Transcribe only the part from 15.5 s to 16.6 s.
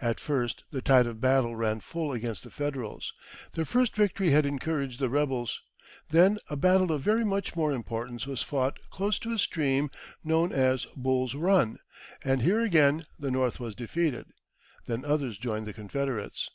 the Confederates.